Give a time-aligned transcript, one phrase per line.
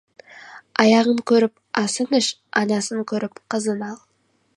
[0.83, 2.29] Аяғын көріп, асын іш,
[2.63, 4.01] анасын көріп, қызын ал!